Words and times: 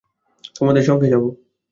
তোমাদের 0.55 0.83
সঙ্গে 0.83 1.07
যাব। 1.07 1.23